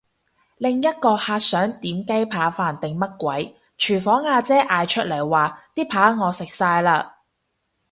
[0.57, 7.05] 另一個客想點雞扒飯定乜鬼，廚房阿姐嗌出嚟話啲扒我食晒嘞！